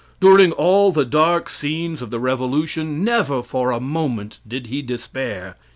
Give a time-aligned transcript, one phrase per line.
[0.19, 5.57] During all the dark scenes of the revolution never for a moment did he despair.